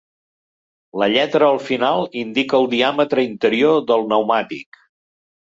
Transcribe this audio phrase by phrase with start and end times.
[1.01, 4.83] La lletra al final indica el diàmetre interior del pneumàtic.